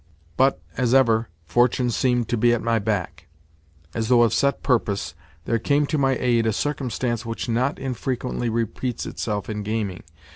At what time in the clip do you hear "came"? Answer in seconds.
5.59-5.85